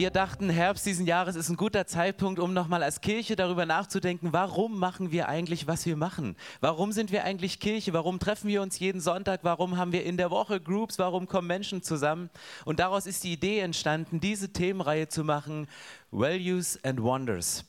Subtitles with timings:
[0.00, 4.32] Wir dachten, Herbst diesen Jahres ist ein guter Zeitpunkt, um nochmal als Kirche darüber nachzudenken,
[4.32, 6.36] warum machen wir eigentlich, was wir machen?
[6.62, 7.92] Warum sind wir eigentlich Kirche?
[7.92, 9.40] Warum treffen wir uns jeden Sonntag?
[9.42, 10.98] Warum haben wir in der Woche Groups?
[10.98, 12.30] Warum kommen Menschen zusammen?
[12.64, 15.66] Und daraus ist die Idee entstanden, diese Themenreihe zu machen,
[16.10, 17.66] Values and Wonders.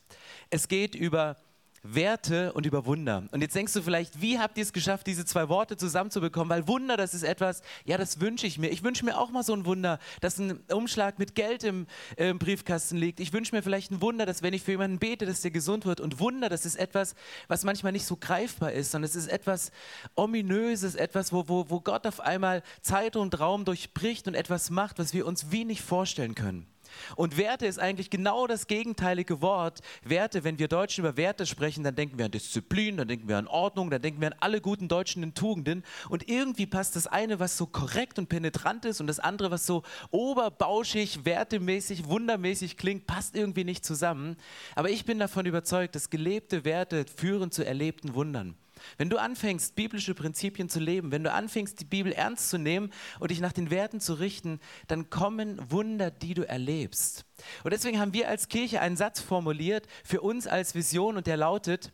[0.49, 1.35] Es geht über
[1.83, 3.23] Werte und über Wunder.
[3.31, 6.49] Und jetzt denkst du vielleicht, wie habt ihr es geschafft, diese zwei Worte zusammenzubekommen?
[6.49, 8.69] Weil Wunder, das ist etwas, ja, das wünsche ich mir.
[8.69, 12.29] Ich wünsche mir auch mal so ein Wunder, dass ein Umschlag mit Geld im, äh,
[12.29, 13.19] im Briefkasten liegt.
[13.19, 15.85] Ich wünsche mir vielleicht ein Wunder, dass wenn ich für jemanden bete, dass der gesund
[15.85, 15.99] wird.
[15.99, 17.15] Und Wunder, das ist etwas,
[17.47, 19.71] was manchmal nicht so greifbar ist, sondern es ist etwas
[20.15, 24.99] Ominöses, etwas, wo, wo, wo Gott auf einmal Zeit und Raum durchbricht und etwas macht,
[24.99, 26.67] was wir uns wenig vorstellen können.
[27.15, 29.79] Und Werte ist eigentlich genau das gegenteilige Wort.
[30.03, 33.37] Werte, wenn wir Deutschen über Werte sprechen, dann denken wir an Disziplin, dann denken wir
[33.37, 35.83] an Ordnung, dann denken wir an alle guten deutschen Tugenden.
[36.09, 39.65] Und irgendwie passt das eine, was so korrekt und penetrant ist, und das andere, was
[39.65, 44.37] so oberbauschig, wertemäßig, wundermäßig klingt, passt irgendwie nicht zusammen.
[44.75, 48.55] Aber ich bin davon überzeugt, dass gelebte Werte führen zu erlebten Wundern.
[48.97, 52.91] Wenn du anfängst, biblische Prinzipien zu leben, wenn du anfängst, die Bibel ernst zu nehmen
[53.19, 57.25] und dich nach den Werten zu richten, dann kommen Wunder, die du erlebst.
[57.63, 61.37] Und deswegen haben wir als Kirche einen Satz formuliert für uns als Vision und der
[61.37, 61.91] lautet,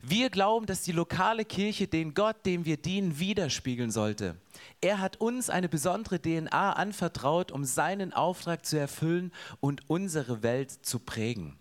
[0.00, 4.36] wir glauben, dass die lokale Kirche den Gott, dem wir dienen, widerspiegeln sollte.
[4.80, 10.70] Er hat uns eine besondere DNA anvertraut, um seinen Auftrag zu erfüllen und unsere Welt
[10.70, 11.58] zu prägen.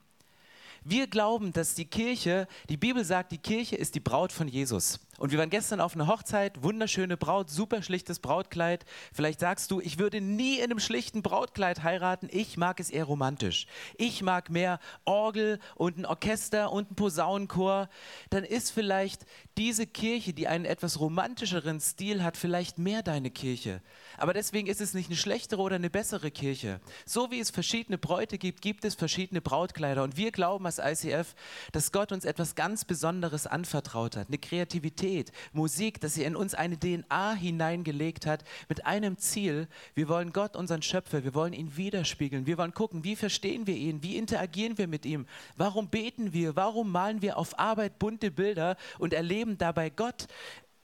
[0.89, 5.01] Wir glauben, dass die Kirche, die Bibel sagt, die Kirche ist die Braut von Jesus.
[5.17, 8.85] Und wir waren gestern auf einer Hochzeit, wunderschöne Braut, super schlichtes Brautkleid.
[9.11, 12.29] Vielleicht sagst du, ich würde nie in einem schlichten Brautkleid heiraten.
[12.31, 13.65] Ich mag es eher romantisch.
[13.97, 17.89] Ich mag mehr Orgel und ein Orchester und ein Posaunenchor.
[18.29, 19.25] Dann ist vielleicht
[19.57, 23.81] diese Kirche, die einen etwas romantischeren Stil hat, vielleicht mehr deine Kirche.
[24.17, 26.79] Aber deswegen ist es nicht eine schlechtere oder eine bessere Kirche.
[27.07, 30.03] So wie es verschiedene Bräute gibt, gibt es verschiedene Brautkleider.
[30.03, 31.33] Und wir glauben als ICF,
[31.71, 34.27] dass Gott uns etwas ganz Besonderes anvertraut hat.
[34.27, 39.67] Eine Kreativität Kreativität, Musik, dass er in uns eine DNA hineingelegt hat mit einem Ziel.
[39.95, 42.45] Wir wollen Gott, unseren Schöpfer, wir wollen ihn widerspiegeln.
[42.45, 45.25] Wir wollen gucken, wie verstehen wir ihn, wie interagieren wir mit ihm,
[45.55, 50.27] warum beten wir, warum malen wir auf Arbeit bunte Bilder und erleben dabei Gott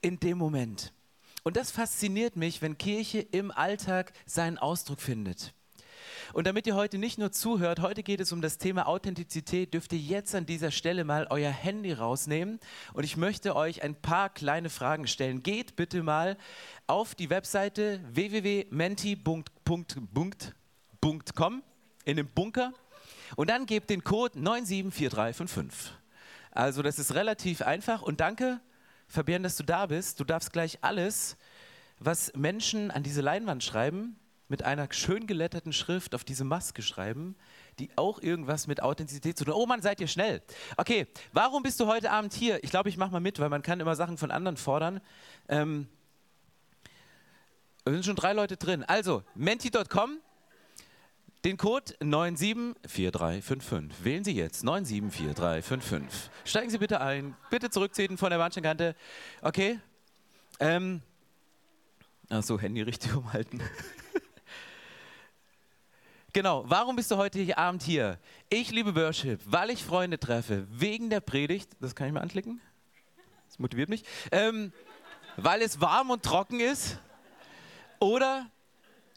[0.01, 0.93] in dem Moment.
[1.43, 5.53] Und das fasziniert mich, wenn Kirche im Alltag seinen Ausdruck findet.
[6.33, 9.93] Und damit ihr heute nicht nur zuhört, heute geht es um das Thema Authentizität, dürft
[9.93, 12.59] ihr jetzt an dieser Stelle mal euer Handy rausnehmen
[12.93, 15.43] und ich möchte euch ein paar kleine Fragen stellen.
[15.43, 16.35] Geht bitte mal
[16.87, 19.83] auf die Webseite www.menti.com
[22.03, 22.73] in den Bunker
[23.35, 25.91] und dann gebt den Code 974355.
[26.49, 28.59] Also das ist relativ einfach und danke,
[29.07, 30.19] Fabian, dass du da bist.
[30.19, 31.37] Du darfst gleich alles,
[31.99, 34.15] was Menschen an diese Leinwand schreiben,
[34.53, 37.35] mit einer schön geletterten Schrift auf diese Maske schreiben,
[37.79, 39.55] die auch irgendwas mit Authentizität zu tun.
[39.55, 40.43] Oh Mann, seid ihr schnell.
[40.77, 42.63] Okay, warum bist du heute Abend hier?
[42.63, 45.01] Ich glaube, ich mache mal mit, weil man kann immer Sachen von anderen fordern.
[45.49, 45.87] Ähm,
[47.83, 48.83] sind schon drei Leute drin.
[48.83, 50.19] Also, menti.com,
[51.43, 54.05] den Code 974355.
[54.05, 56.29] Wählen Sie jetzt 974355.
[56.45, 57.35] Steigen Sie bitte ein.
[57.49, 58.95] Bitte zurückziehen von der Bahnsteinkante.
[59.41, 59.79] Okay.
[60.59, 61.01] Ähm,
[62.29, 63.59] Achso, Handy richtig umhalten.
[66.35, 68.17] Genau, warum bist du heute Abend hier?
[68.49, 72.59] Ich liebe Worship, weil ich Freunde treffe, wegen der Predigt, das kann ich mal anklicken,
[73.47, 74.73] das motiviert mich, ähm,
[75.37, 76.97] weil es warm und trocken ist
[77.99, 78.49] oder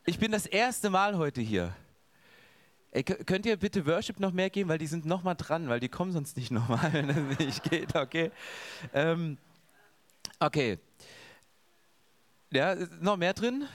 [0.05, 1.75] ich bin das erste Mal heute hier.
[2.91, 5.81] Ey, könnt ihr bitte Worship noch mehr geben, weil die sind noch mal dran, weil
[5.81, 8.31] die kommen sonst nicht nochmal, wenn das nicht geht, okay?
[8.93, 9.38] Ähm,
[10.38, 10.79] okay.
[12.50, 13.67] Ja, noch mehr drin?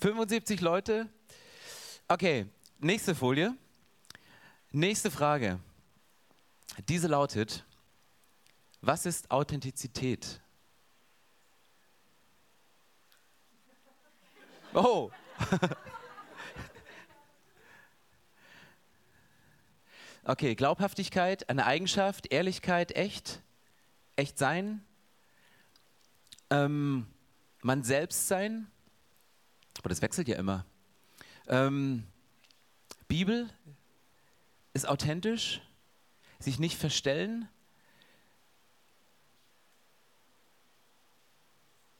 [0.00, 1.08] 75 Leute?
[2.06, 2.46] Okay,
[2.80, 3.56] nächste Folie.
[4.70, 5.58] Nächste Frage.
[6.88, 7.64] Diese lautet,
[8.82, 10.40] was ist Authentizität?
[14.74, 15.10] Oh.
[20.26, 23.42] Okay, Glaubhaftigkeit, eine Eigenschaft, Ehrlichkeit, echt,
[24.16, 24.82] echt sein,
[26.48, 27.06] ähm,
[27.60, 28.66] man selbst sein,
[29.80, 30.64] aber das wechselt ja immer.
[31.48, 32.04] Ähm,
[33.06, 33.50] Bibel
[34.72, 35.60] ist authentisch,
[36.38, 37.48] sich nicht verstellen.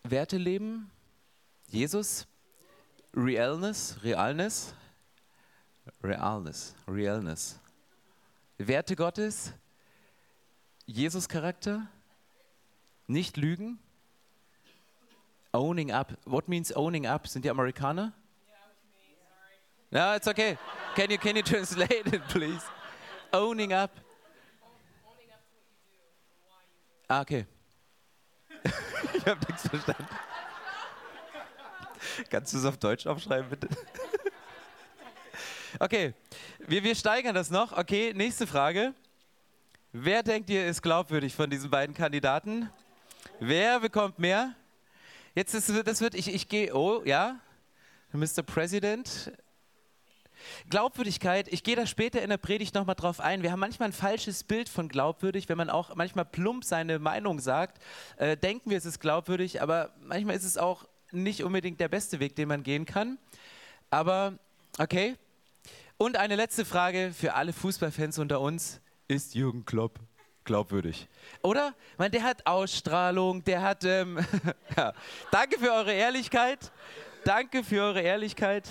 [0.03, 0.91] Werte leben,
[1.69, 2.27] Jesus,
[3.15, 4.75] Realness, Realness,
[6.03, 7.61] Realness, Realness.
[8.59, 9.53] Werte Gottes,
[10.87, 11.87] Jesus-Charakter,
[13.07, 13.79] nicht lügen,
[15.53, 16.17] owning up.
[16.25, 17.27] What means owning up?
[17.29, 18.13] Sind die Amerikaner?
[19.95, 20.59] No, it's okay.
[20.97, 22.65] Can you can you translate it, please?
[23.33, 23.93] Owning up.
[27.09, 27.47] Ah, okay.
[29.15, 30.09] ich habe nichts verstanden.
[32.29, 33.69] Kannst du es auf Deutsch aufschreiben, bitte?
[35.79, 36.13] okay,
[36.59, 37.71] wir, wir steigern das noch.
[37.71, 38.95] Okay, nächste Frage.
[39.93, 42.69] Wer denkt ihr ist glaubwürdig von diesen beiden Kandidaten?
[43.39, 44.57] Wer bekommt mehr?
[45.37, 47.39] Jetzt ist das wird ich ich gehe oh ja
[48.13, 48.43] Mr.
[48.45, 49.33] President
[50.71, 53.43] Glaubwürdigkeit, ich gehe da später in der Predigt nochmal drauf ein.
[53.43, 57.41] Wir haben manchmal ein falsches Bild von glaubwürdig, wenn man auch manchmal plump seine Meinung
[57.41, 57.83] sagt,
[58.17, 62.21] äh, denken wir, es ist glaubwürdig, aber manchmal ist es auch nicht unbedingt der beste
[62.21, 63.19] Weg, den man gehen kann.
[63.91, 64.39] Aber
[64.79, 65.17] okay.
[65.97, 70.01] Und eine letzte Frage für alle Fußballfans unter uns: Ist Jürgen Klopp
[70.45, 71.09] glaubwürdig?
[71.43, 71.75] Oder?
[71.99, 73.85] Man, der hat Ausstrahlung, der hat.
[73.85, 74.19] Ähm,
[74.77, 74.93] ja.
[75.31, 76.73] Danke für eure Ehrlichkeit.
[77.25, 78.69] Danke für eure Ehrlichkeit.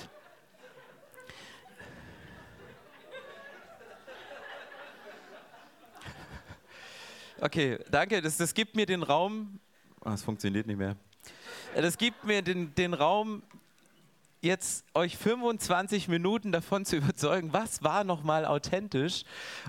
[7.40, 8.22] Okay, danke.
[8.22, 9.60] Das, das gibt mir den Raum.
[10.02, 10.96] Oh, das funktioniert nicht mehr.
[11.76, 13.42] Das gibt mir den, den Raum,
[14.42, 19.24] jetzt euch 25 Minuten davon zu überzeugen, was war nochmal authentisch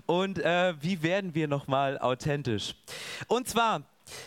[0.06, 2.74] und äh, wie werden wir nochmal authentisch.
[3.28, 3.82] Und zwar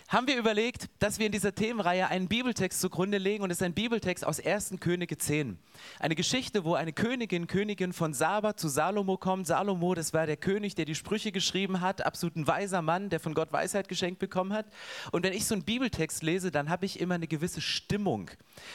[0.07, 3.63] haben wir überlegt, dass wir in dieser Themenreihe einen Bibeltext zugrunde legen und es ist
[3.63, 4.75] ein Bibeltext aus 1.
[4.79, 5.57] Könige 10.
[5.99, 9.47] Eine Geschichte, wo eine Königin, Königin von Saba zu Salomo kommt.
[9.47, 13.19] Salomo, das war der König, der die Sprüche geschrieben hat, absolut ein weiser Mann, der
[13.19, 14.65] von Gott Weisheit geschenkt bekommen hat.
[15.11, 18.31] Und wenn ich so einen Bibeltext lese, dann habe ich immer eine gewisse Stimmung.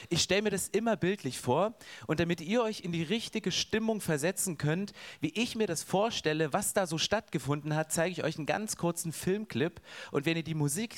[0.09, 1.75] Ich stelle mir das immer bildlich vor
[2.07, 6.53] und damit ihr euch in die richtige Stimmung versetzen könnt, wie ich mir das vorstelle,
[6.53, 10.45] was da so stattgefunden hat, zeige ich euch einen ganz kurzen Filmclip und wenn ihr
[10.45, 10.92] die Musik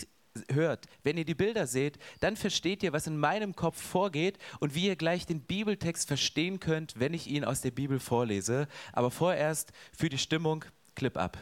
[0.52, 4.74] hört, wenn ihr die Bilder seht, dann versteht ihr, was in meinem Kopf vorgeht und
[4.74, 8.68] wie ihr gleich den Bibeltext verstehen könnt, wenn ich ihn aus der Bibel vorlese.
[8.92, 10.64] Aber vorerst für die Stimmung,
[10.94, 11.38] Clip ab.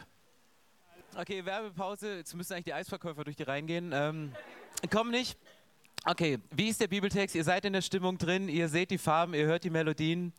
[1.15, 2.17] Okay, Werbepause.
[2.17, 3.91] Jetzt müssen eigentlich die Eisverkäufer durch die Reihen gehen.
[3.93, 4.31] Ähm,
[4.89, 5.37] komm nicht.
[6.05, 7.35] Okay, wie ist der Bibeltext?
[7.35, 10.33] Ihr seid in der Stimmung drin, ihr seht die Farben, ihr hört die Melodien.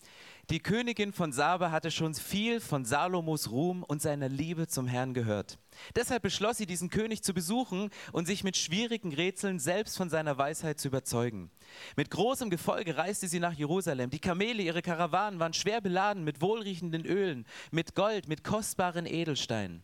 [0.50, 5.14] Die Königin von Saba hatte schon viel von Salomos Ruhm und seiner Liebe zum Herrn
[5.14, 5.58] gehört.
[5.96, 10.36] Deshalb beschloss sie, diesen König zu besuchen und sich mit schwierigen Rätseln selbst von seiner
[10.36, 11.50] Weisheit zu überzeugen.
[11.96, 14.10] Mit großem Gefolge reiste sie nach Jerusalem.
[14.10, 19.82] Die Kamele, ihre Karawanen waren schwer beladen mit wohlriechenden Ölen, mit Gold, mit kostbaren Edelsteinen.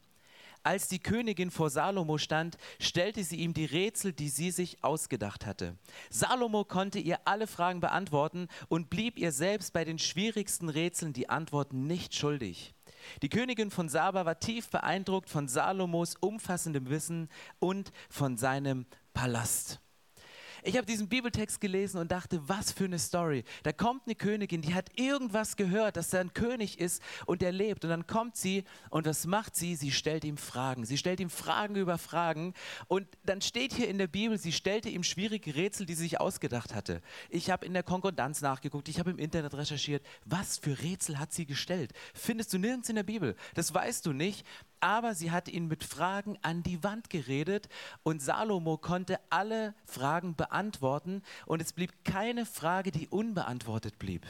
[0.62, 5.46] Als die Königin vor Salomo stand, stellte sie ihm die Rätsel, die sie sich ausgedacht
[5.46, 5.76] hatte.
[6.10, 11.30] Salomo konnte ihr alle Fragen beantworten und blieb ihr selbst bei den schwierigsten Rätseln die
[11.30, 12.74] Antworten nicht schuldig.
[13.22, 17.28] Die Königin von Saba war tief beeindruckt von Salomos umfassendem Wissen
[17.58, 18.84] und von seinem
[19.14, 19.80] Palast.
[20.62, 23.44] Ich habe diesen Bibeltext gelesen und dachte, was für eine Story.
[23.62, 27.52] Da kommt eine Königin, die hat irgendwas gehört, dass da ein König ist und der
[27.52, 27.84] lebt.
[27.84, 29.76] Und dann kommt sie und was macht sie?
[29.76, 30.84] Sie stellt ihm Fragen.
[30.84, 32.54] Sie stellt ihm Fragen über Fragen.
[32.88, 36.20] Und dann steht hier in der Bibel, sie stellte ihm schwierige Rätsel, die sie sich
[36.20, 37.00] ausgedacht hatte.
[37.28, 40.04] Ich habe in der Konkordanz nachgeguckt, ich habe im Internet recherchiert.
[40.24, 41.92] Was für Rätsel hat sie gestellt?
[42.14, 43.36] Findest du nirgends in der Bibel.
[43.54, 44.46] Das weißt du nicht
[44.80, 47.68] aber sie hat ihn mit Fragen an die Wand geredet
[48.02, 54.26] und Salomo konnte alle Fragen beantworten und es blieb keine Frage, die unbeantwortet blieb.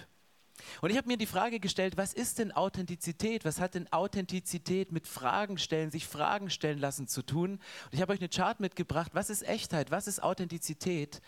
[0.81, 3.45] Und ich habe mir die Frage gestellt, was ist denn Authentizität?
[3.45, 7.53] Was hat denn Authentizität mit Fragen stellen, sich Fragen stellen lassen zu tun?
[7.53, 9.11] Und ich habe euch eine Chart mitgebracht.
[9.15, 9.91] Was ist Echtheit?
[9.91, 11.21] Was ist Authentizität?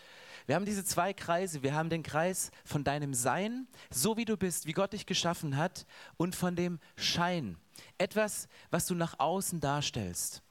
[0.45, 1.63] Wir haben diese zwei Kreise.
[1.63, 5.57] Wir haben den Kreis von deinem Sein, so wie du bist, wie Gott dich geschaffen
[5.57, 5.85] hat,
[6.17, 7.57] und von dem Schein.
[7.97, 10.41] Etwas, was du nach außen darstellst.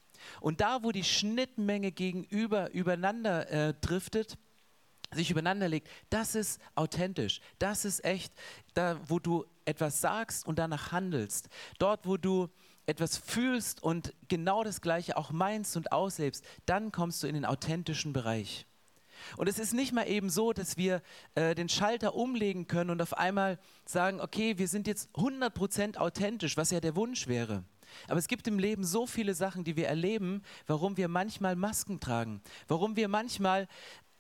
[0.41, 4.39] Und da, wo die Schnittmenge gegenüber übereinander äh, driftet,
[5.13, 8.33] sich übereinander legt, das ist authentisch, das ist echt,
[8.75, 12.49] da wo du etwas sagst und danach handelst, dort wo du
[12.87, 17.45] etwas fühlst und genau das gleiche auch meinst und auslebst, dann kommst du in den
[17.45, 18.67] authentischen Bereich.
[19.37, 21.01] Und es ist nicht mal eben so, dass wir
[21.35, 26.57] äh, den Schalter umlegen können und auf einmal sagen, okay, wir sind jetzt 100% authentisch,
[26.57, 27.65] was ja der Wunsch wäre.
[28.09, 32.01] Aber es gibt im Leben so viele Sachen, die wir erleben, warum wir manchmal Masken
[32.01, 33.69] tragen, warum wir manchmal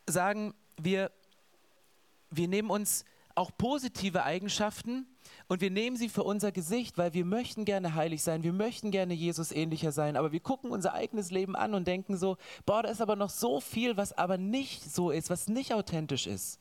[0.07, 1.11] sagen, wir,
[2.31, 5.07] wir nehmen uns auch positive Eigenschaften
[5.49, 8.91] und wir nehmen sie für unser Gesicht, weil wir möchten gerne heilig sein, wir möchten
[8.91, 12.37] gerne Jesus ähnlicher sein, aber wir gucken unser eigenes Leben an und denken so,
[12.67, 16.27] boah, da ist aber noch so viel, was aber nicht so ist, was nicht authentisch
[16.27, 16.59] ist.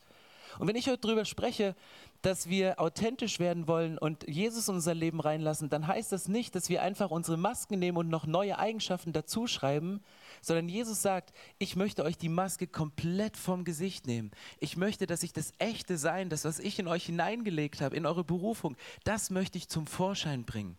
[0.58, 1.74] Und wenn ich heute darüber spreche,
[2.20, 6.54] dass wir authentisch werden wollen und Jesus in unser Leben reinlassen, dann heißt das nicht,
[6.54, 10.02] dass wir einfach unsere Masken nehmen und noch neue Eigenschaften dazuschreiben,
[10.42, 14.32] sondern Jesus sagt, ich möchte euch die Maske komplett vom Gesicht nehmen.
[14.58, 18.04] Ich möchte, dass ich das echte Sein, das, was ich in euch hineingelegt habe, in
[18.04, 20.76] eure Berufung, das möchte ich zum Vorschein bringen.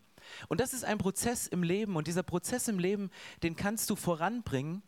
[0.49, 3.09] Und das ist ein Prozess im Leben und dieser Prozess im Leben,
[3.41, 4.83] den kannst du voranbringen,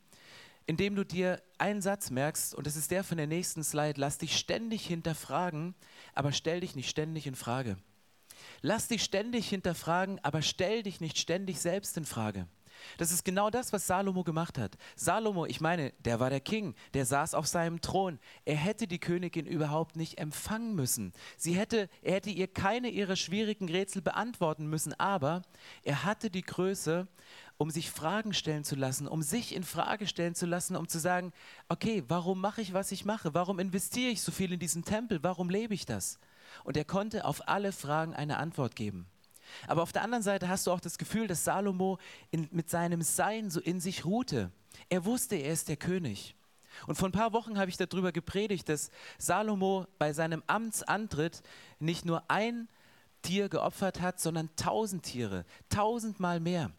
[0.67, 4.17] indem du dir einen Satz merkst, und das ist der von der nächsten Slide, lass
[4.17, 5.75] dich ständig hinterfragen,
[6.13, 7.77] aber stell dich nicht ständig in Frage.
[8.61, 12.47] Lass dich ständig hinterfragen, aber stell dich nicht ständig selbst in Frage.
[12.97, 14.77] Das ist genau das, was Salomo gemacht hat.
[14.95, 18.19] Salomo, ich meine, der war der King, der saß auf seinem Thron.
[18.45, 21.13] Er hätte die Königin überhaupt nicht empfangen müssen.
[21.37, 25.41] Sie hätte, er hätte ihr keine ihrer schwierigen Rätsel beantworten müssen, aber
[25.83, 27.07] er hatte die Größe,
[27.57, 30.99] um sich Fragen stellen zu lassen, um sich in Frage stellen zu lassen, um zu
[30.99, 31.31] sagen,
[31.69, 33.33] okay, warum mache ich, was ich mache?
[33.33, 35.23] Warum investiere ich so viel in diesen Tempel?
[35.23, 36.19] Warum lebe ich das?
[36.63, 39.07] Und er konnte auf alle Fragen eine Antwort geben.
[39.67, 41.97] Aber auf der anderen Seite hast du auch das Gefühl, dass Salomo
[42.31, 44.51] in, mit seinem Sein so in sich ruhte.
[44.89, 46.35] Er wusste, er ist der König.
[46.87, 51.41] Und vor ein paar Wochen habe ich darüber gepredigt, dass Salomo bei seinem Amtsantritt
[51.79, 52.67] nicht nur ein
[53.21, 56.71] Tier geopfert hat, sondern tausend Tiere, tausendmal mehr.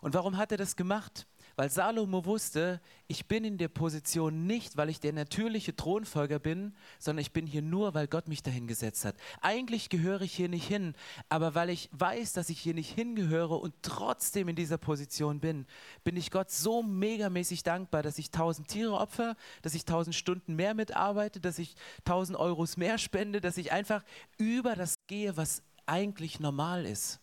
[0.00, 1.26] Und warum hat er das gemacht?
[1.62, 6.74] Weil Salomo wusste, ich bin in der Position nicht, weil ich der natürliche Thronfolger bin,
[6.98, 9.14] sondern ich bin hier nur, weil Gott mich dahin gesetzt hat.
[9.40, 10.96] Eigentlich gehöre ich hier nicht hin,
[11.28, 15.66] aber weil ich weiß, dass ich hier nicht hingehöre und trotzdem in dieser Position bin,
[16.02, 20.56] bin ich Gott so megamäßig dankbar, dass ich tausend Tiere opfer, dass ich tausend Stunden
[20.56, 24.02] mehr mitarbeite, dass ich tausend Euros mehr spende, dass ich einfach
[24.36, 27.21] über das gehe, was eigentlich normal ist.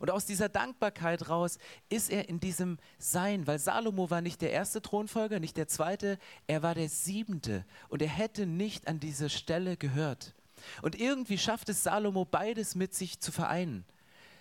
[0.00, 1.58] Und aus dieser Dankbarkeit raus
[1.88, 6.18] ist er in diesem Sein, weil Salomo war nicht der erste Thronfolger, nicht der zweite,
[6.46, 10.34] er war der siebente und er hätte nicht an diese Stelle gehört.
[10.82, 13.84] Und irgendwie schafft es Salomo beides mit sich zu vereinen.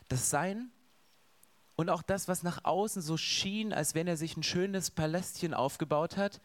[0.08, 0.72] Das Sein
[1.76, 5.54] und auch das, was nach außen so schien, als wenn er sich ein schönes Palästchen
[5.54, 6.40] aufgebaut hat,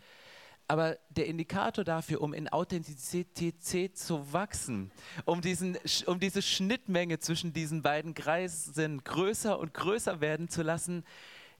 [0.68, 4.92] aber der Indikator dafür, um in Authentizität zu wachsen,
[5.24, 11.04] um, diesen, um diese Schnittmenge zwischen diesen beiden Kreisen größer und größer werden zu lassen,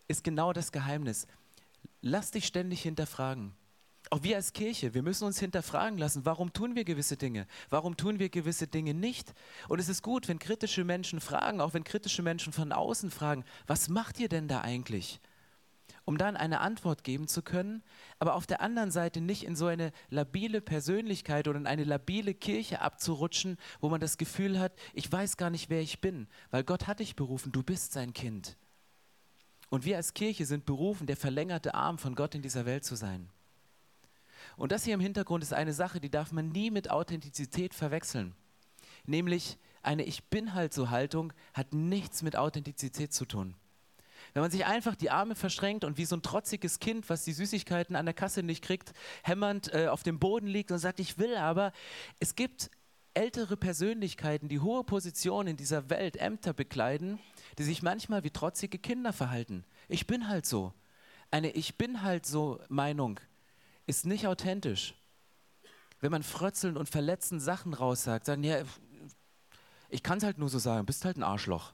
[0.08, 1.26] ist genau das Geheimnis.
[2.02, 3.54] Lass dich ständig hinterfragen.
[4.10, 7.46] Auch wir als Kirche, wir müssen uns hinterfragen lassen, warum tun wir gewisse Dinge?
[7.68, 9.34] Warum tun wir gewisse Dinge nicht?
[9.68, 13.44] Und es ist gut, wenn kritische Menschen fragen, auch wenn kritische Menschen von außen fragen,
[13.66, 15.20] was macht ihr denn da eigentlich?
[16.08, 17.82] Um dann eine Antwort geben zu können,
[18.18, 22.32] aber auf der anderen Seite nicht in so eine labile Persönlichkeit oder in eine labile
[22.32, 26.64] Kirche abzurutschen, wo man das Gefühl hat, ich weiß gar nicht, wer ich bin, weil
[26.64, 28.56] Gott hat dich berufen, du bist sein Kind.
[29.68, 32.96] Und wir als Kirche sind berufen, der verlängerte Arm von Gott in dieser Welt zu
[32.96, 33.28] sein.
[34.56, 38.34] Und das hier im Hintergrund ist eine Sache, die darf man nie mit Authentizität verwechseln.
[39.04, 43.56] Nämlich eine Ich bin halt so Haltung hat nichts mit Authentizität zu tun.
[44.38, 47.32] Wenn man sich einfach die Arme verschränkt und wie so ein trotziges Kind, was die
[47.32, 48.92] Süßigkeiten an der Kasse nicht kriegt,
[49.24, 51.72] hämmernd äh, auf dem Boden liegt und sagt, ich will aber.
[52.20, 52.70] Es gibt
[53.14, 57.18] ältere Persönlichkeiten, die hohe Positionen in dieser Welt, Ämter bekleiden,
[57.58, 59.64] die sich manchmal wie trotzige Kinder verhalten.
[59.88, 60.72] Ich bin halt so.
[61.32, 63.18] Eine Ich bin halt so Meinung
[63.88, 64.94] ist nicht authentisch.
[65.98, 68.62] Wenn man frötzeln und verletzend Sachen raussagt, sagen, ja,
[69.88, 71.72] ich kann es halt nur so sagen, bist halt ein Arschloch.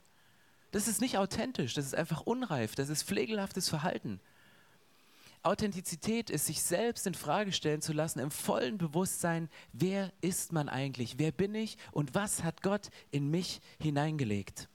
[0.75, 4.19] Das ist nicht authentisch, das ist einfach unreif, das ist pflegelhaftes Verhalten.
[5.41, 10.67] Authentizität ist, sich selbst in Frage stellen zu lassen, im vollen Bewusstsein, wer ist man
[10.67, 14.67] eigentlich, wer bin ich und was hat Gott in mich hineingelegt.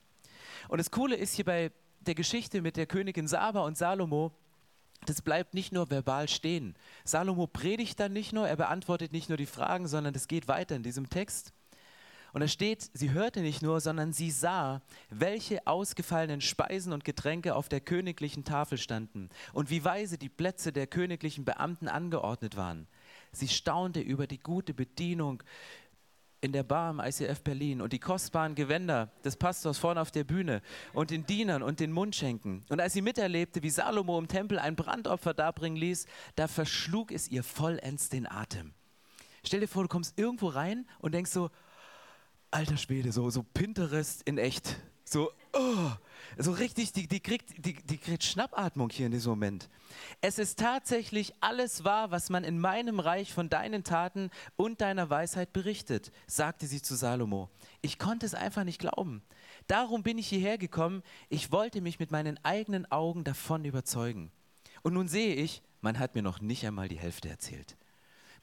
[0.69, 4.31] Und das Coole ist hier bei der Geschichte mit der Königin Saba und Salomo,
[5.05, 6.75] das bleibt nicht nur verbal stehen.
[7.05, 10.75] Salomo predigt dann nicht nur, er beantwortet nicht nur die Fragen, sondern es geht weiter
[10.75, 11.53] in diesem Text.
[12.33, 17.55] Und da steht, sie hörte nicht nur, sondern sie sah, welche ausgefallenen Speisen und Getränke
[17.55, 22.87] auf der königlichen Tafel standen und wie weise die Plätze der königlichen Beamten angeordnet waren.
[23.33, 25.43] Sie staunte über die gute Bedienung
[26.41, 30.23] in der Bar im ICF Berlin und die kostbaren Gewänder des Pastors vorne auf der
[30.23, 30.61] Bühne
[30.91, 32.65] und den Dienern und den Mundschenken.
[32.69, 37.29] Und als sie miterlebte, wie Salomo im Tempel ein Brandopfer darbringen ließ, da verschlug es
[37.29, 38.73] ihr vollends den Atem.
[39.43, 41.51] Stell dir vor, du kommst irgendwo rein und denkst so,
[42.51, 44.77] alter Schwede, so, so Pinterest in echt.
[45.03, 45.91] So, oh,
[46.37, 49.69] So richtig, die, die, kriegt, die, die kriegt Schnappatmung hier in diesem Moment.
[50.21, 55.09] Es ist tatsächlich alles wahr, was man in meinem Reich von deinen Taten und deiner
[55.09, 57.49] Weisheit berichtet, sagte sie zu Salomo.
[57.81, 59.21] Ich konnte es einfach nicht glauben.
[59.67, 61.03] Darum bin ich hierher gekommen.
[61.29, 64.31] Ich wollte mich mit meinen eigenen Augen davon überzeugen.
[64.83, 67.75] Und nun sehe ich, man hat mir noch nicht einmal die Hälfte erzählt.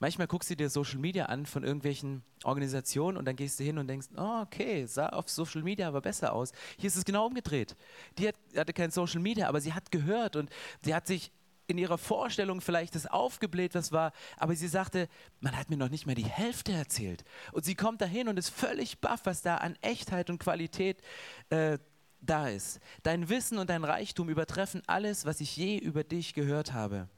[0.00, 3.78] Manchmal guckst du dir Social Media an von irgendwelchen Organisationen und dann gehst du hin
[3.78, 6.52] und denkst, oh, okay, sah auf Social Media aber besser aus.
[6.76, 7.76] Hier ist es genau umgedreht.
[8.16, 10.50] Die hat, hatte kein Social Media, aber sie hat gehört und
[10.82, 11.32] sie hat sich
[11.66, 15.08] in ihrer Vorstellung vielleicht das aufgebläht, was war, aber sie sagte,
[15.40, 17.24] man hat mir noch nicht mal die Hälfte erzählt.
[17.52, 21.02] Und sie kommt dahin und ist völlig baff, was da an Echtheit und Qualität
[21.50, 21.78] äh,
[22.20, 22.80] da ist.
[23.02, 27.08] Dein Wissen und dein Reichtum übertreffen alles, was ich je über dich gehört habe.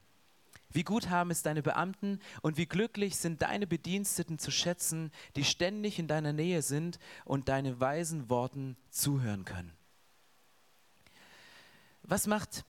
[0.73, 5.45] Wie gut haben es deine Beamten und wie glücklich sind deine Bediensteten zu schätzen, die
[5.45, 9.73] ständig in deiner Nähe sind und deine weisen Worten zuhören können.
[12.03, 12.65] Was macht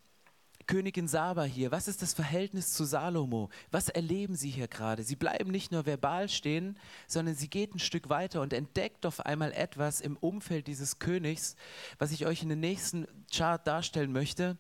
[0.67, 1.71] Königin Saba hier?
[1.71, 3.49] Was ist das Verhältnis zu Salomo?
[3.71, 5.03] Was erleben sie hier gerade?
[5.03, 6.77] Sie bleiben nicht nur verbal stehen,
[7.07, 11.55] sondern sie geht ein Stück weiter und entdeckt auf einmal etwas im Umfeld dieses Königs,
[11.97, 14.57] was ich euch in den nächsten Chart darstellen möchte.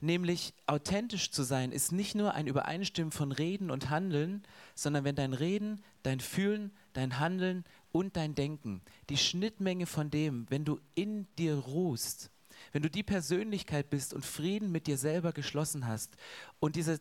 [0.00, 4.44] Nämlich authentisch zu sein ist nicht nur ein Übereinstimmen von Reden und Handeln,
[4.76, 10.46] sondern wenn dein Reden, dein Fühlen, dein Handeln und dein Denken, die Schnittmenge von dem,
[10.50, 12.30] wenn du in dir ruhst,
[12.72, 16.16] wenn du die Persönlichkeit bist und Frieden mit dir selber geschlossen hast
[16.60, 17.00] und diese,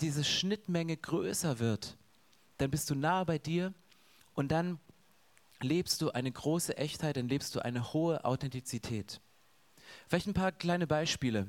[0.00, 1.98] diese Schnittmenge größer wird,
[2.56, 3.74] dann bist du nah bei dir
[4.34, 4.78] und dann
[5.60, 9.20] lebst du eine große Echtheit, dann lebst du eine hohe Authentizität.
[10.08, 11.48] Vielleicht ein paar kleine Beispiele.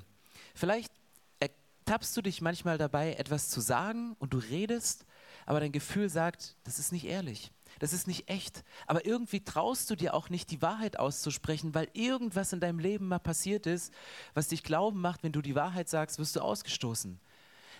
[0.53, 0.91] Vielleicht
[1.39, 5.05] ertappst du dich manchmal dabei, etwas zu sagen und du redest,
[5.46, 8.63] aber dein Gefühl sagt, das ist nicht ehrlich, das ist nicht echt.
[8.88, 13.08] Aber irgendwie traust du dir auch nicht, die Wahrheit auszusprechen, weil irgendwas in deinem Leben
[13.08, 13.93] mal passiert ist,
[14.34, 17.20] was dich glauben macht, wenn du die Wahrheit sagst, wirst du ausgestoßen.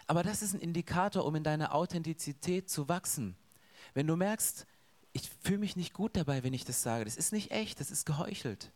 [0.08, 3.36] Aber das ist ein Indikator, um in deiner Authentizität zu wachsen.
[3.94, 4.66] Wenn du merkst,
[5.14, 7.92] ich fühle mich nicht gut dabei, wenn ich das sage, das ist nicht echt, das
[7.92, 8.72] ist geheuchelt.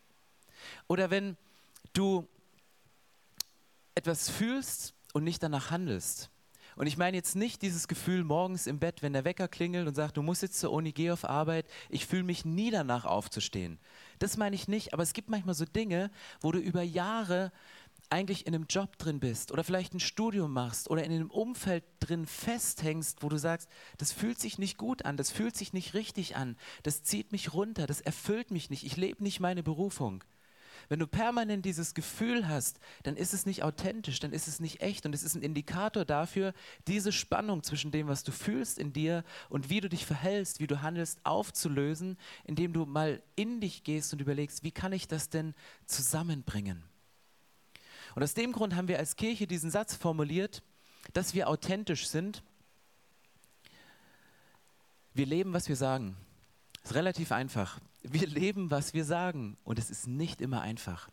[0.88, 1.38] Oder wenn
[1.94, 2.28] du
[3.96, 6.30] etwas fühlst und nicht danach handelst.
[6.76, 9.96] Und ich meine jetzt nicht dieses Gefühl morgens im Bett, wenn der Wecker klingelt und
[9.96, 13.80] sagt, du musst jetzt zur Uni, geh auf Arbeit, ich fühle mich nie danach aufzustehen.
[14.20, 17.54] Das meine ich nicht, aber es gibt manchmal so Dinge, wo du über Jahre
[18.10, 21.84] eigentlich in einem Job drin bist oder vielleicht ein Studium machst oder in einem Umfeld
[22.02, 25.94] drin festhängst, wo du sagst, das fühlt sich nicht gut an, das fühlt sich nicht
[25.94, 30.24] richtig an, das zieht mich runter, das erfüllt mich nicht, ich lebe nicht meine Berufung.
[30.90, 34.82] Wenn du permanent dieses Gefühl hast, dann ist es nicht authentisch, dann ist es nicht
[34.82, 36.54] echt und es ist ein Indikator dafür,
[36.88, 40.68] diese Spannung zwischen dem, was du fühlst in dir und wie du dich verhältst, wie
[40.68, 45.30] du handelst, aufzulösen, indem du mal in dich gehst und überlegst, wie kann ich das
[45.30, 45.54] denn
[45.86, 46.84] zusammenbringen?
[48.16, 50.64] Und aus dem Grund haben wir als Kirche diesen Satz formuliert,
[51.14, 52.44] dass wir authentisch sind.
[55.14, 56.16] Wir leben, was wir sagen.
[56.84, 57.80] Ist relativ einfach.
[58.12, 61.10] Wir leben, was wir sagen und es ist nicht immer einfach.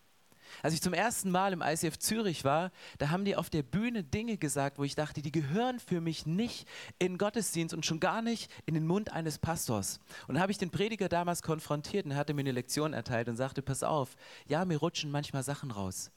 [0.63, 4.05] Als ich zum ersten Mal im ICF Zürich war, da haben die auf der Bühne
[4.05, 8.21] Dinge gesagt, wo ich dachte, die gehören für mich nicht in Gottesdienst und schon gar
[8.21, 10.01] nicht in den Mund eines Pastors.
[10.27, 13.29] Und da habe ich den Prediger damals konfrontiert und er hatte mir eine Lektion erteilt
[13.29, 16.11] und sagte, pass auf, ja, mir rutschen manchmal Sachen raus.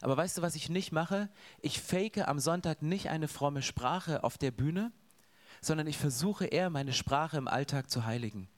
[0.00, 1.30] Aber weißt du, was ich nicht mache?
[1.60, 4.92] Ich fake am Sonntag nicht eine fromme Sprache auf der Bühne,
[5.60, 8.48] sondern ich versuche eher meine Sprache im Alltag zu heiligen.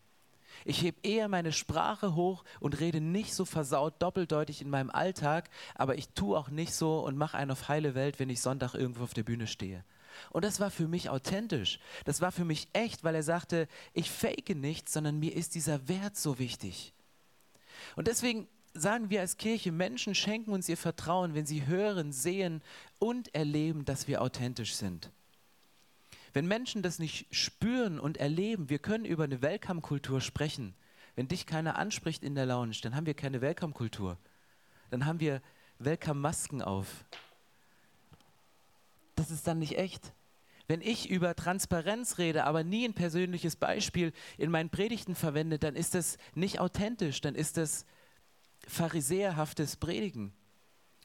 [0.65, 5.51] Ich hebe eher meine Sprache hoch und rede nicht so versaut doppeldeutig in meinem Alltag,
[5.75, 8.75] aber ich tue auch nicht so und mache einen auf heile Welt, wenn ich Sonntag
[8.75, 9.85] irgendwo auf der Bühne stehe.
[10.31, 11.79] Und das war für mich authentisch.
[12.05, 15.89] Das war für mich echt, weil er sagte, ich fake nichts, sondern mir ist dieser
[15.89, 16.93] Wert so wichtig.
[17.97, 22.63] Und deswegen sagen wir als Kirche, Menschen schenken uns ihr Vertrauen, wenn sie hören, sehen
[22.99, 25.11] und erleben, dass wir authentisch sind.
[26.33, 30.75] Wenn Menschen das nicht spüren und erleben, wir können über eine Welcome-Kultur sprechen.
[31.17, 34.17] Wenn dich keiner anspricht in der Lounge, dann haben wir keine Welcome-Kultur.
[34.91, 35.43] Dann haben wir
[35.79, 37.05] Welcome-Masken auf.
[39.17, 40.13] Das ist dann nicht echt.
[40.69, 45.75] Wenn ich über Transparenz rede, aber nie ein persönliches Beispiel in meinen Predigten verwende, dann
[45.75, 47.87] ist das nicht authentisch, dann ist das
[48.69, 50.33] pharisäerhaftes Predigen.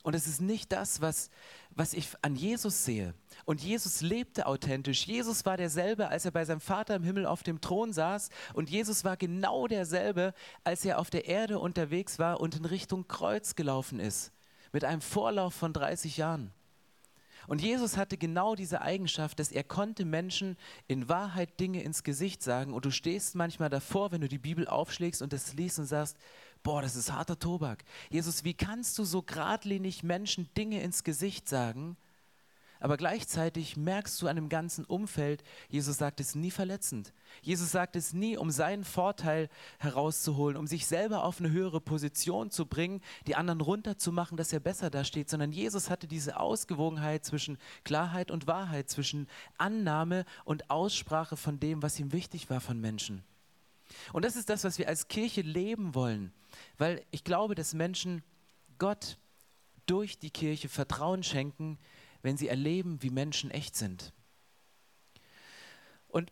[0.05, 1.31] Und es ist nicht das, was,
[1.71, 3.15] was ich an Jesus sehe.
[3.43, 5.07] Und Jesus lebte authentisch.
[5.07, 8.29] Jesus war derselbe, als er bei seinem Vater im Himmel auf dem Thron saß.
[8.53, 13.07] Und Jesus war genau derselbe, als er auf der Erde unterwegs war und in Richtung
[13.07, 14.31] Kreuz gelaufen ist.
[14.71, 16.51] Mit einem Vorlauf von 30 Jahren.
[17.47, 20.55] Und Jesus hatte genau diese Eigenschaft, dass er konnte Menschen
[20.87, 22.75] in Wahrheit Dinge ins Gesicht sagen.
[22.75, 26.15] Und du stehst manchmal davor, wenn du die Bibel aufschlägst und das liest und sagst,
[26.65, 27.85] boah, das ist harter Tobak.
[28.09, 31.95] Jesus, wie kannst du so geradlinig Menschen Dinge ins Gesicht sagen?
[32.79, 37.13] Aber gleichzeitig merkst du an dem ganzen Umfeld, Jesus sagt es nie verletzend.
[37.41, 39.47] Jesus sagt es nie, um seinen Vorteil
[39.77, 44.59] herauszuholen, um sich selber auf eine höhere Position zu bringen, die anderen runterzumachen, dass er
[44.59, 51.37] besser dasteht, sondern Jesus hatte diese Ausgewogenheit zwischen Klarheit und Wahrheit, zwischen Annahme und Aussprache
[51.37, 53.23] von dem, was ihm wichtig war von Menschen.
[54.13, 56.33] Und das ist das, was wir als Kirche leben wollen,
[56.77, 58.23] weil ich glaube, dass Menschen
[58.77, 59.17] Gott
[59.85, 61.77] durch die Kirche Vertrauen schenken,
[62.21, 64.13] wenn sie erleben, wie Menschen echt sind.
[66.07, 66.31] Und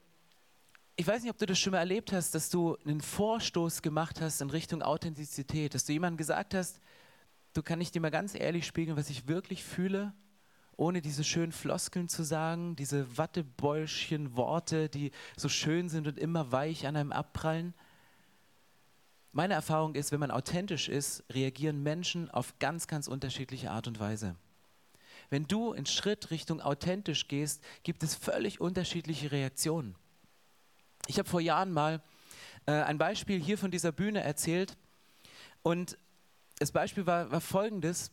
[0.95, 4.21] ich weiß nicht, ob du das schon mal erlebt hast, dass du einen Vorstoß gemacht
[4.21, 6.79] hast in Richtung Authentizität, dass du jemandem gesagt hast,
[7.53, 10.13] du kann ich dir mal ganz ehrlich spiegeln, was ich wirklich fühle,
[10.77, 16.51] ohne diese schönen Floskeln zu sagen, diese Wattebäuschen Worte, die so schön sind und immer
[16.51, 17.73] weich an einem abprallen.
[19.31, 23.99] Meine Erfahrung ist, wenn man authentisch ist, reagieren Menschen auf ganz, ganz unterschiedliche Art und
[23.99, 24.36] Weise.
[25.29, 29.95] Wenn du einen Schritt Richtung authentisch gehst, gibt es völlig unterschiedliche Reaktionen.
[31.07, 32.01] Ich habe vor Jahren mal
[32.65, 34.77] äh, ein Beispiel hier von dieser Bühne erzählt
[35.63, 35.97] und
[36.59, 38.12] das Beispiel war, war folgendes.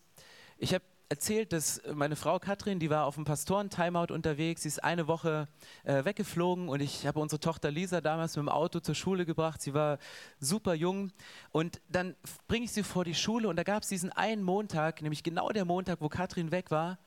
[0.59, 4.83] Ich habe erzählt, dass meine Frau Katrin, die war auf dem Pastoren-Timeout unterwegs, sie ist
[4.83, 5.49] eine Woche
[5.83, 9.61] äh, weggeflogen und ich habe unsere Tochter Lisa damals mit dem Auto zur Schule gebracht.
[9.61, 9.99] Sie war
[10.39, 11.11] super jung
[11.51, 12.15] und dann
[12.47, 15.49] bringe ich sie vor die Schule und da gab es diesen einen Montag, nämlich genau
[15.49, 16.99] der Montag, wo Katrin weg war,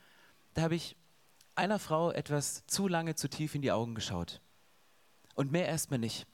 [0.53, 0.97] da habe ich
[1.55, 4.41] einer Frau etwas zu lange zu tief in die Augen geschaut
[5.35, 6.27] und mehr erstmal nicht.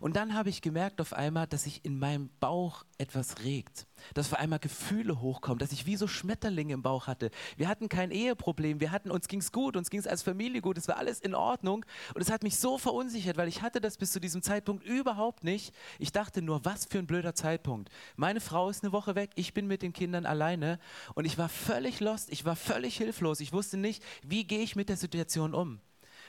[0.00, 4.32] Und dann habe ich gemerkt auf einmal, dass sich in meinem Bauch etwas regt, dass
[4.32, 7.30] auf einmal Gefühle hochkommen, dass ich wie so Schmetterlinge im Bauch hatte.
[7.56, 10.60] Wir hatten kein Eheproblem, wir hatten, uns ging es gut, uns ging es als Familie
[10.60, 11.84] gut, es war alles in Ordnung.
[12.14, 15.44] Und es hat mich so verunsichert, weil ich hatte das bis zu diesem Zeitpunkt überhaupt
[15.44, 15.74] nicht.
[15.98, 17.90] Ich dachte nur, was für ein blöder Zeitpunkt.
[18.16, 20.78] Meine Frau ist eine Woche weg, ich bin mit den Kindern alleine
[21.14, 23.40] und ich war völlig lost, ich war völlig hilflos.
[23.40, 25.80] Ich wusste nicht, wie gehe ich mit der Situation um.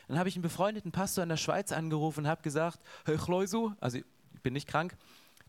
[0.07, 3.73] Dann habe ich einen befreundeten Pastor in der Schweiz angerufen und habe gesagt, Herr Chleusu,
[3.79, 4.95] also ich bin nicht krank,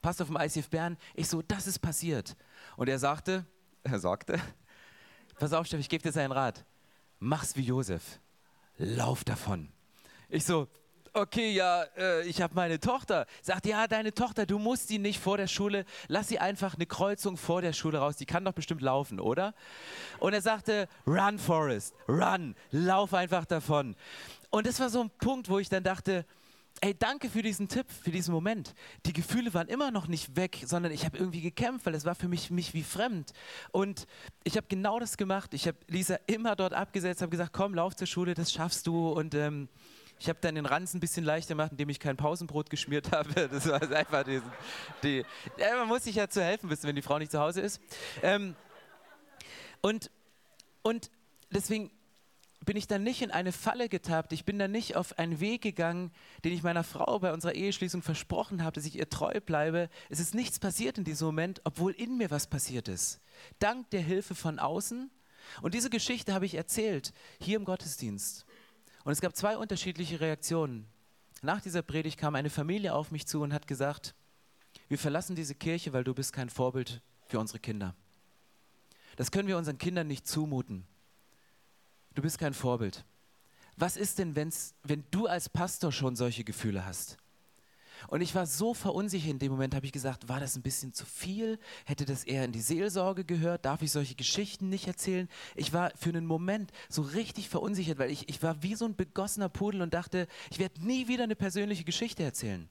[0.03, 2.37] Pastor vom ICF Bern, ich so, das ist passiert.
[2.77, 3.47] Und er sagte,
[3.85, 4.41] er sagte,
[5.39, 6.65] pass auf, Steff, ich gebe dir seinen Rat,
[7.19, 8.21] mach's wie Josef,
[8.79, 9.69] lauf davon.
[10.29, 10.69] Ich so,
[11.19, 13.27] okay, ja, äh, ich habe meine Tochter.
[13.43, 16.87] Sagt, ja, deine Tochter, du musst sie nicht vor der Schule, lass sie einfach eine
[16.87, 19.55] Kreuzung vor der Schule raus, die kann doch bestimmt laufen, oder?
[20.19, 23.97] Und er sagte, run, Forrest, run, lauf einfach davon.
[24.51, 26.25] Und das war so ein Punkt, wo ich dann dachte,
[26.81, 28.75] ey, danke für diesen Tipp, für diesen Moment.
[29.07, 32.15] Die Gefühle waren immer noch nicht weg, sondern ich habe irgendwie gekämpft, weil es war
[32.15, 33.33] für mich, mich wie fremd.
[33.73, 34.07] Und
[34.45, 35.55] ich habe genau das gemacht.
[35.55, 39.11] Ich habe Lisa immer dort abgesetzt, habe gesagt, komm, lauf zur Schule, das schaffst du.
[39.11, 39.69] Und ähm,
[40.21, 43.49] ich habe dann den Ranzen ein bisschen leichter gemacht, indem ich kein Pausenbrot geschmiert habe.
[43.49, 44.51] Das war einfach diesen,
[45.03, 45.25] die,
[45.57, 47.81] ja, man muss sich ja zu helfen wissen, wenn die Frau nicht zu Hause ist.
[48.23, 48.55] Ähm,
[49.81, 50.11] und,
[50.83, 51.11] und
[51.51, 51.91] deswegen
[52.65, 54.33] bin ich dann nicht in eine Falle getappt.
[54.33, 56.11] Ich bin dann nicht auf einen Weg gegangen,
[56.45, 59.89] den ich meiner Frau bei unserer Eheschließung versprochen habe, dass ich ihr treu bleibe.
[60.09, 63.21] Es ist nichts passiert in diesem Moment, obwohl in mir was passiert ist.
[63.59, 65.11] Dank der Hilfe von außen.
[65.63, 68.45] Und diese Geschichte habe ich erzählt, hier im Gottesdienst.
[69.05, 70.87] Und es gab zwei unterschiedliche Reaktionen.
[71.41, 74.15] Nach dieser Predigt kam eine Familie auf mich zu und hat gesagt,
[74.89, 77.95] wir verlassen diese Kirche, weil du bist kein Vorbild für unsere Kinder.
[79.17, 80.87] Das können wir unseren Kindern nicht zumuten
[82.15, 83.05] du bist kein Vorbild.
[83.77, 87.17] Was ist denn, wenn's, wenn du als Pastor schon solche Gefühle hast?
[88.07, 90.93] Und ich war so verunsichert in dem Moment, habe ich gesagt, war das ein bisschen
[90.93, 91.59] zu viel?
[91.85, 93.65] Hätte das eher in die Seelsorge gehört?
[93.65, 95.29] Darf ich solche Geschichten nicht erzählen?
[95.57, 98.95] Ich war für einen Moment so richtig verunsichert, weil ich, ich war wie so ein
[98.95, 102.69] begossener Pudel und dachte, ich werde nie wieder eine persönliche Geschichte erzählen.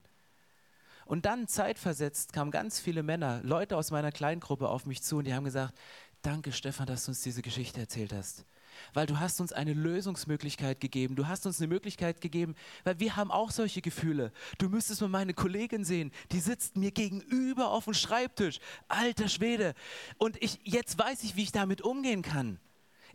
[1.06, 5.26] Und dann zeitversetzt kamen ganz viele Männer, Leute aus meiner Kleingruppe auf mich zu und
[5.26, 5.74] die haben gesagt,
[6.22, 8.46] danke Stefan, dass du uns diese Geschichte erzählt hast
[8.94, 11.16] weil du hast uns eine Lösungsmöglichkeit gegeben.
[11.16, 14.32] Du hast uns eine Möglichkeit gegeben, weil wir haben auch solche Gefühle.
[14.58, 18.60] Du müsstest mal meine Kollegin sehen, die sitzt mir gegenüber auf dem Schreibtisch.
[18.88, 19.74] Alter Schwede.
[20.18, 22.60] Und ich, jetzt weiß ich, wie ich damit umgehen kann.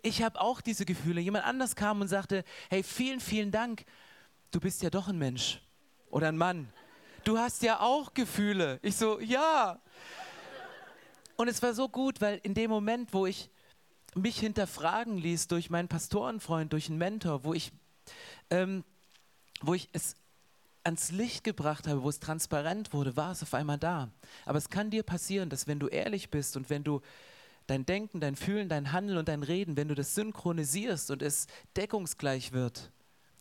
[0.03, 1.21] Ich habe auch diese Gefühle.
[1.21, 3.85] Jemand anders kam und sagte, hey, vielen, vielen Dank.
[4.51, 5.63] Du bist ja doch ein Mensch
[6.11, 6.69] oder ein Mann.
[7.25, 8.81] Du hast ja auch Gefühle.
[8.83, 9.81] Ich so, ja.
[11.37, 13.49] Und es war so gut, weil in dem Moment, wo ich
[14.15, 17.73] mich hinterfragen ließ durch meinen Pastorenfreund, durch einen Mentor, wo ich,
[18.51, 18.85] ähm,
[19.61, 20.15] wo ich es
[20.85, 24.11] ans Licht gebracht habe, wo es transparent wurde, war es auf einmal da.
[24.45, 27.01] Aber es kann dir passieren, dass wenn du ehrlich bist und wenn du
[27.67, 31.47] dein Denken, dein Fühlen, dein Handeln und dein Reden, wenn du das synchronisierst und es
[31.77, 32.91] deckungsgleich wird,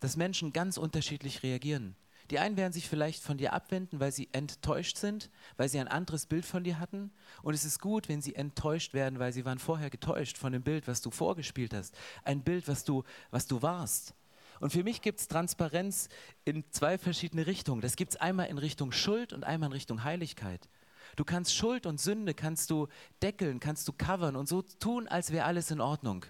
[0.00, 1.96] dass Menschen ganz unterschiedlich reagieren.
[2.32, 5.86] Die einen werden sich vielleicht von dir abwenden, weil sie enttäuscht sind, weil sie ein
[5.86, 7.12] anderes Bild von dir hatten.
[7.42, 10.62] Und es ist gut, wenn sie enttäuscht werden, weil sie waren vorher getäuscht von dem
[10.62, 11.94] Bild, was du vorgespielt hast.
[12.24, 14.14] Ein Bild, was du, was du warst.
[14.60, 16.08] Und für mich gibt es Transparenz
[16.46, 17.82] in zwei verschiedene Richtungen.
[17.82, 20.70] Das gibt es einmal in Richtung Schuld und einmal in Richtung Heiligkeit.
[21.16, 22.88] Du kannst Schuld und Sünde kannst du
[23.22, 26.24] deckeln, kannst du covern und so tun, als wäre alles in Ordnung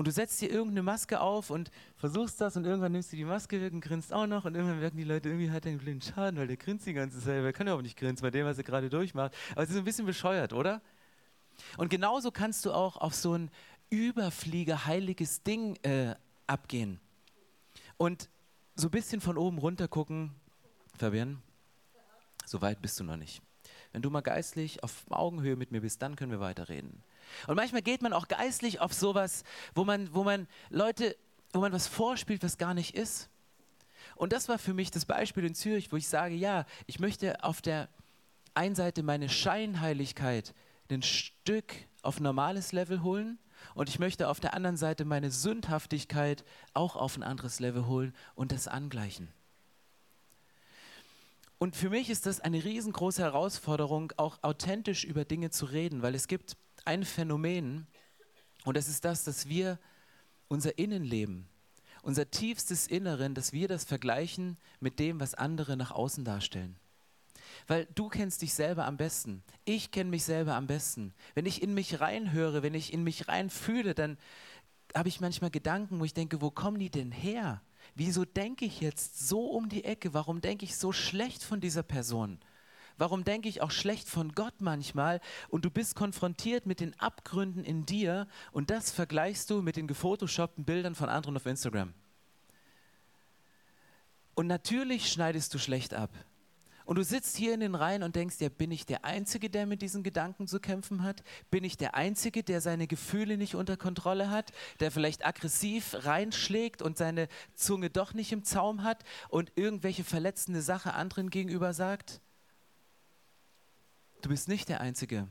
[0.00, 3.26] und du setzt dir irgendeine Maske auf und versuchst das und irgendwann nimmst du die
[3.26, 5.78] Maske weg und grinst auch noch und irgendwann merken die Leute, irgendwie hat er einen
[5.78, 7.44] blinden Schaden, weil der grinst die ganze Zeit.
[7.44, 9.34] Er kann ja auch nicht grinsen bei dem, was er gerade durchmacht.
[9.52, 10.80] Aber es ist ein bisschen bescheuert, oder?
[11.76, 13.50] Und genauso kannst du auch auf so ein
[13.90, 16.14] Überflieger heiliges Ding äh,
[16.46, 16.98] abgehen
[17.98, 18.30] und
[18.76, 20.30] so ein bisschen von oben runter gucken.
[20.96, 21.42] Fabian,
[22.46, 23.42] so weit bist du noch nicht.
[23.92, 27.02] Wenn du mal geistlich auf Augenhöhe mit mir bist, dann können wir weiterreden.
[27.46, 31.16] Und manchmal geht man auch geistlich auf sowas, wo man, wo man Leute,
[31.52, 33.28] wo man was vorspielt, was gar nicht ist.
[34.16, 37.42] Und das war für mich das Beispiel in Zürich, wo ich sage, ja, ich möchte
[37.42, 37.88] auf der
[38.54, 40.54] einen Seite meine Scheinheiligkeit
[40.90, 43.38] ein Stück auf normales Level holen
[43.74, 48.14] und ich möchte auf der anderen Seite meine Sündhaftigkeit auch auf ein anderes Level holen
[48.34, 49.28] und das angleichen.
[51.58, 56.14] Und für mich ist das eine riesengroße Herausforderung, auch authentisch über Dinge zu reden, weil
[56.14, 56.56] es gibt
[56.90, 57.86] ein Phänomen
[58.64, 59.78] und das ist das, dass wir
[60.48, 61.46] unser Innenleben,
[62.02, 66.74] unser tiefstes Inneren, dass wir das vergleichen mit dem, was andere nach außen darstellen.
[67.68, 69.44] Weil du kennst dich selber am besten.
[69.64, 71.14] Ich kenne mich selber am besten.
[71.34, 74.18] Wenn ich in mich reinhöre, wenn ich in mich reinfühle, dann
[74.92, 77.62] habe ich manchmal Gedanken, wo ich denke, wo kommen die denn her?
[77.94, 80.12] Wieso denke ich jetzt so um die Ecke?
[80.12, 82.40] Warum denke ich so schlecht von dieser Person?
[83.00, 85.22] Warum denke ich auch schlecht von Gott manchmal?
[85.48, 89.86] Und du bist konfrontiert mit den Abgründen in dir und das vergleichst du mit den
[89.86, 91.94] gefotoshoppten Bildern von anderen auf Instagram.
[94.34, 96.10] Und natürlich schneidest du schlecht ab.
[96.84, 99.64] Und du sitzt hier in den Reihen und denkst, ja, bin ich der Einzige, der
[99.64, 101.22] mit diesen Gedanken zu kämpfen hat?
[101.50, 104.52] Bin ich der Einzige, der seine Gefühle nicht unter Kontrolle hat?
[104.80, 110.60] Der vielleicht aggressiv reinschlägt und seine Zunge doch nicht im Zaum hat und irgendwelche verletzende
[110.60, 112.20] Sache anderen gegenüber sagt?
[114.22, 115.28] Du bist nicht der Einzige.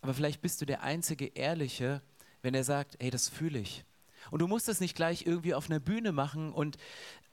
[0.00, 2.02] Aber vielleicht bist du der einzige Ehrliche,
[2.42, 3.84] wenn er sagt, hey, das fühle ich.
[4.30, 6.76] Und du musst das nicht gleich irgendwie auf einer Bühne machen und,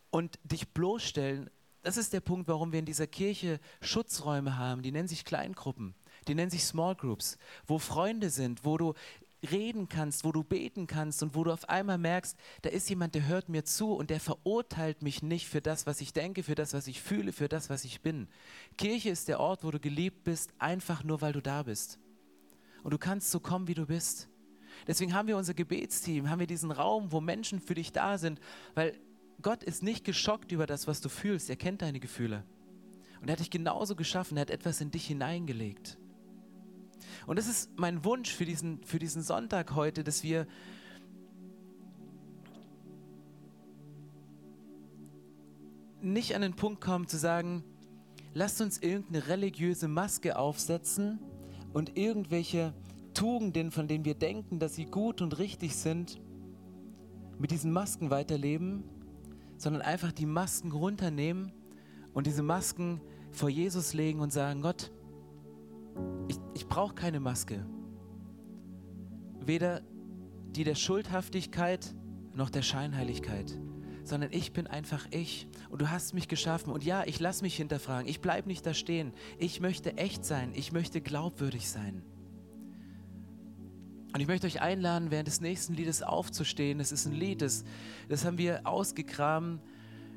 [0.10, 1.50] und dich bloßstellen.
[1.82, 4.82] Das ist der Punkt, warum wir in dieser Kirche Schutzräume haben.
[4.82, 5.96] Die nennen sich Kleingruppen.
[6.28, 8.94] Die nennen sich Small Groups, wo Freunde sind, wo du
[9.52, 13.16] reden kannst, wo du beten kannst und wo du auf einmal merkst, da ist jemand,
[13.16, 16.56] der hört mir zu und der verurteilt mich nicht für das, was ich denke, für
[16.56, 18.28] das, was ich fühle, für das, was ich bin.
[18.78, 22.00] Kirche ist der Ort, wo du geliebt bist, einfach nur, weil du da bist.
[22.84, 24.30] Und du kannst so kommen, wie du bist.
[24.88, 28.40] Deswegen haben wir unser Gebetsteam, haben wir diesen Raum, wo Menschen für dich da sind,
[28.76, 28.98] weil
[29.42, 31.50] Gott ist nicht geschockt über das, was du fühlst.
[31.50, 32.44] Er kennt deine Gefühle.
[33.22, 35.98] Und er hat dich genauso geschaffen, er hat etwas in dich hineingelegt.
[37.28, 40.48] Und das ist mein Wunsch für diesen, für diesen Sonntag heute, dass wir
[46.02, 47.64] nicht an den Punkt kommen zu sagen,
[48.34, 51.20] lasst uns irgendeine religiöse Maske aufsetzen
[51.72, 52.74] und irgendwelche
[53.14, 56.20] Tugenden, von denen wir denken, dass sie gut und richtig sind,
[57.40, 58.84] mit diesen Masken weiterleben,
[59.58, 61.52] sondern einfach die Masken runternehmen
[62.14, 64.92] und diese Masken vor Jesus legen und sagen, Gott,
[66.28, 66.38] ich,
[66.74, 67.64] brauche keine Maske.
[69.40, 69.84] Weder
[70.56, 71.94] die der Schuldhaftigkeit
[72.34, 73.60] noch der Scheinheiligkeit,
[74.04, 77.56] sondern ich bin einfach ich und du hast mich geschaffen und ja, ich lasse mich
[77.58, 82.02] hinterfragen, ich bleibe nicht da stehen, ich möchte echt sein, ich möchte glaubwürdig sein.
[84.12, 86.80] Und ich möchte euch einladen, während des nächsten Liedes aufzustehen.
[86.80, 87.66] Das ist ein Lied, das,
[88.10, 89.60] das haben wir ausgegraben.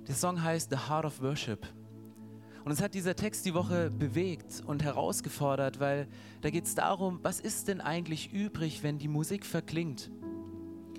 [0.09, 1.67] Der Song heißt The Heart of Worship.
[2.67, 6.09] Und es hat dieser Text die Woche bewegt und herausgefordert, weil
[6.41, 10.11] da geht es darum, was ist denn eigentlich übrig, wenn die Musik verklingt?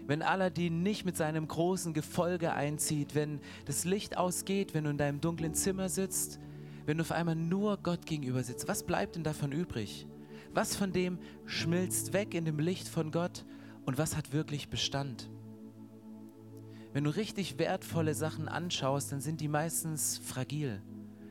[0.05, 4.97] Wenn Aladdin nicht mit seinem großen Gefolge einzieht, wenn das Licht ausgeht, wenn du in
[4.97, 6.39] deinem dunklen Zimmer sitzt,
[6.85, 10.07] wenn du auf einmal nur Gott gegenüber sitzt, was bleibt denn davon übrig?
[10.53, 13.43] Was von dem schmilzt weg in dem Licht von Gott
[13.85, 15.29] und was hat wirklich Bestand?
[16.93, 20.81] Wenn du richtig wertvolle Sachen anschaust, dann sind die meistens fragil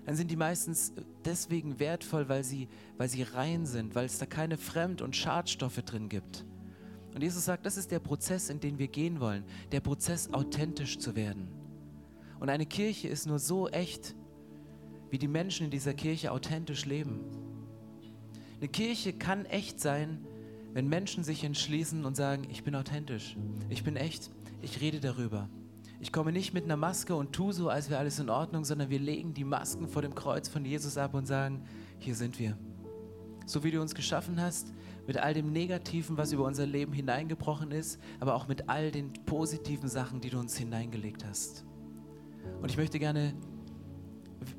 [0.06, 0.92] dann sind die meistens
[1.24, 5.82] deswegen wertvoll, weil sie, weil sie rein sind, weil es da keine Fremd- und Schadstoffe
[5.82, 6.44] drin gibt.
[7.12, 9.42] Und Jesus sagt, das ist der Prozess, in den wir gehen wollen,
[9.72, 11.48] der Prozess, authentisch zu werden.
[12.38, 14.14] Und eine Kirche ist nur so echt,
[15.10, 17.20] wie die Menschen in dieser Kirche authentisch leben.
[18.60, 20.24] Eine Kirche kann echt sein,
[20.72, 23.36] wenn Menschen sich entschließen und sagen, ich bin authentisch,
[23.70, 24.30] ich bin echt,
[24.62, 25.48] ich rede darüber.
[26.00, 28.90] Ich komme nicht mit einer Maske und tu so, als wäre alles in Ordnung, sondern
[28.90, 31.62] wir legen die Masken vor dem Kreuz von Jesus ab und sagen,
[31.98, 32.56] hier sind wir.
[33.46, 34.72] So wie du uns geschaffen hast,
[35.06, 39.12] mit all dem Negativen, was über unser Leben hineingebrochen ist, aber auch mit all den
[39.24, 41.64] positiven Sachen, die du uns hineingelegt hast.
[42.60, 43.34] Und ich möchte gerne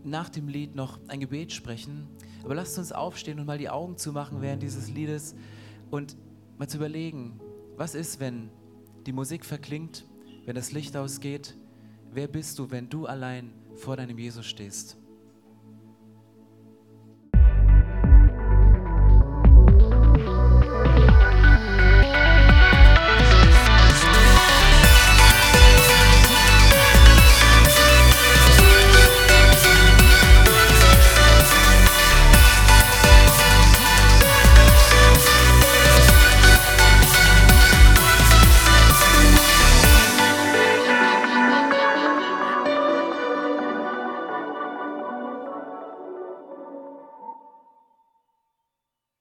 [0.03, 2.07] nach dem Lied noch ein Gebet sprechen,
[2.43, 5.35] aber lasst uns aufstehen und mal die Augen zumachen während dieses Liedes
[5.91, 6.17] und
[6.57, 7.39] mal zu überlegen,
[7.75, 8.49] was ist, wenn
[9.05, 10.06] die Musik verklingt,
[10.47, 11.55] wenn das Licht ausgeht?
[12.13, 14.95] Wer bist du, wenn du allein vor deinem Jesus stehst?